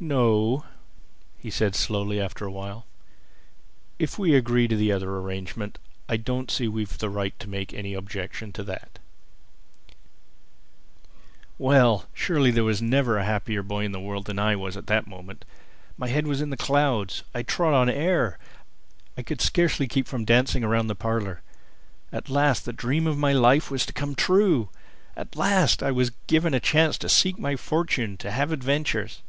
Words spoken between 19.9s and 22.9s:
from dancing round the parlor. At last the